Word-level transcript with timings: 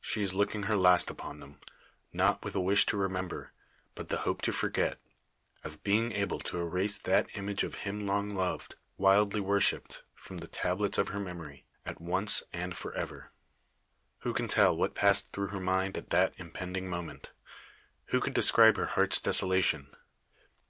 She 0.00 0.22
is 0.22 0.32
looking 0.32 0.62
her 0.70 0.76
last 0.76 1.10
upon 1.10 1.40
them 1.40 1.58
not 2.12 2.44
with 2.44 2.54
a 2.54 2.60
wish 2.60 2.86
to 2.86 2.96
remember, 2.96 3.50
but 3.96 4.10
the 4.10 4.18
hope 4.18 4.40
to 4.42 4.52
forget 4.52 5.00
of 5.64 5.82
being 5.82 6.12
able 6.12 6.38
to 6.38 6.60
erase 6.60 6.96
that 6.98 7.26
image 7.36 7.64
of 7.64 7.74
him 7.82 8.06
long 8.06 8.30
loved, 8.30 8.76
wildly 8.96 9.40
worshipped, 9.40 10.04
from 10.14 10.38
the 10.38 10.46
tablets 10.46 10.98
of 10.98 11.08
her 11.08 11.18
memory, 11.18 11.64
at 11.84 12.00
once 12.00 12.44
and 12.52 12.76
for 12.76 12.94
ever. 12.94 13.32
Who 14.20 14.32
can 14.32 14.46
tell 14.46 14.76
what 14.76 14.94
passed 14.94 15.32
through 15.32 15.48
her 15.48 15.58
mind 15.58 15.98
at 15.98 16.10
that 16.10 16.34
impending 16.36 16.88
moment? 16.88 17.32
Who 18.10 18.20
could 18.20 18.34
describe 18.34 18.76
her 18.76 18.86
heart's 18.86 19.20
desolation? 19.20 19.88